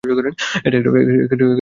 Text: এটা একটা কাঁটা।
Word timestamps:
এটা 0.65 0.77
একটা 0.77 0.91
কাঁটা। 1.29 1.45